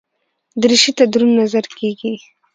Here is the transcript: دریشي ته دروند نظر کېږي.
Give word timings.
دریشي 0.61 0.91
ته 0.97 1.03
دروند 1.11 1.35
نظر 1.41 1.65
کېږي. 1.79 2.13